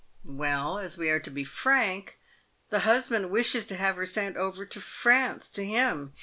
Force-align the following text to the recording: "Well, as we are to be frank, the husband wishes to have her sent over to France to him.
"Well, 0.25 0.79
as 0.79 0.97
we 0.97 1.11
are 1.11 1.19
to 1.19 1.29
be 1.29 1.43
frank, 1.43 2.17
the 2.71 2.79
husband 2.79 3.29
wishes 3.29 3.67
to 3.67 3.75
have 3.75 3.97
her 3.97 4.07
sent 4.07 4.35
over 4.35 4.65
to 4.65 4.81
France 4.81 5.47
to 5.51 5.63
him. 5.63 6.13